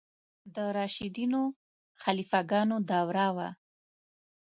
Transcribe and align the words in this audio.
د 0.55 0.57
راشدینو 0.77 1.41
خلیفه 2.01 2.39
ګانو 2.51 2.77
دوره 2.89 3.27
وه. 3.35 3.49